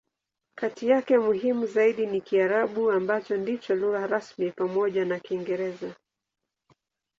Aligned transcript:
Kati 0.55 0.87
yake, 0.89 1.17
muhimu 1.17 1.65
zaidi 1.65 2.05
ni 2.05 2.21
Kiarabu, 2.21 2.91
ambacho 2.91 3.37
ndicho 3.37 3.75
lugha 3.75 4.07
rasmi 4.07 4.51
pamoja 4.51 5.05
na 5.05 5.19
Kiingereza. 5.19 5.95